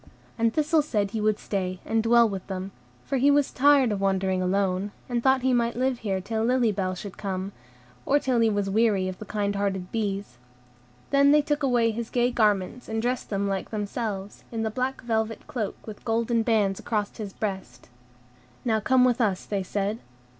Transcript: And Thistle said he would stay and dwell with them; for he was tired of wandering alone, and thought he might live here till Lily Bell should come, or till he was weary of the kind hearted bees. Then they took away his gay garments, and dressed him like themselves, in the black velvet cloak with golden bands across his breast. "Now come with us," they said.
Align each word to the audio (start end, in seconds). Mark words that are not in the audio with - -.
And 0.35 0.51
Thistle 0.51 0.81
said 0.81 1.11
he 1.11 1.21
would 1.21 1.37
stay 1.37 1.79
and 1.85 2.01
dwell 2.01 2.27
with 2.27 2.47
them; 2.47 2.71
for 3.05 3.17
he 3.17 3.29
was 3.29 3.51
tired 3.51 3.91
of 3.91 4.01
wandering 4.01 4.41
alone, 4.41 4.89
and 5.07 5.21
thought 5.21 5.43
he 5.43 5.53
might 5.53 5.75
live 5.75 5.99
here 5.99 6.19
till 6.19 6.43
Lily 6.43 6.71
Bell 6.71 6.95
should 6.95 7.19
come, 7.19 7.51
or 8.03 8.17
till 8.17 8.39
he 8.39 8.49
was 8.49 8.67
weary 8.67 9.07
of 9.07 9.19
the 9.19 9.25
kind 9.25 9.55
hearted 9.55 9.91
bees. 9.91 10.39
Then 11.11 11.29
they 11.29 11.43
took 11.43 11.61
away 11.61 11.91
his 11.91 12.09
gay 12.09 12.31
garments, 12.31 12.89
and 12.89 12.99
dressed 12.99 13.31
him 13.31 13.47
like 13.47 13.69
themselves, 13.69 14.43
in 14.51 14.63
the 14.63 14.71
black 14.71 15.01
velvet 15.01 15.45
cloak 15.45 15.75
with 15.85 16.03
golden 16.03 16.41
bands 16.41 16.79
across 16.79 17.15
his 17.17 17.31
breast. 17.31 17.87
"Now 18.65 18.79
come 18.79 19.05
with 19.05 19.21
us," 19.21 19.45
they 19.45 19.61
said. 19.61 19.99